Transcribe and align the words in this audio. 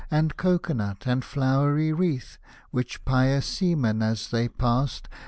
And 0.09 0.35
cocoa 0.35 0.73
nut 0.73 1.03
and 1.05 1.23
flowery 1.23 1.93
wreath, 1.93 2.39
Which 2.71 3.05
pious 3.05 3.45
seamen, 3.45 4.01
as 4.01 4.29
they 4.31 4.47
passed. 4.49 5.07